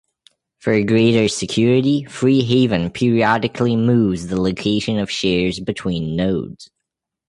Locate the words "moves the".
3.75-4.41